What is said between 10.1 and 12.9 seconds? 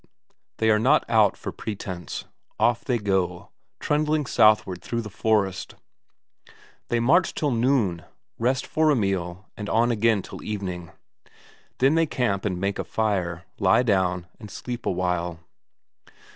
till evening. Then they camp and make a